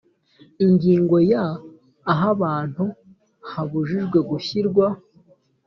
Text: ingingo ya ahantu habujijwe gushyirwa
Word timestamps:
ingingo 0.65 1.15
ya 1.31 1.43
ahantu 2.13 2.83
habujijwe 3.49 4.17
gushyirwa 4.29 4.85